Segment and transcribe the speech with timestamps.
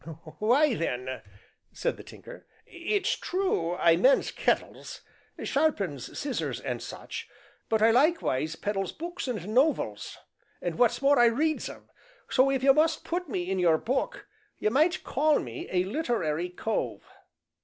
[0.39, 1.21] "Why then,"
[1.73, 5.01] said the Tinker, "it's true I mends kettles,
[5.43, 7.29] sharpens scissors and such,
[7.69, 10.17] but I likewise peddles books an' nov els,
[10.59, 11.87] an' what's more I reads 'em
[12.31, 14.27] so, if you must put me in your book,
[14.57, 17.03] you might call me a literary cove."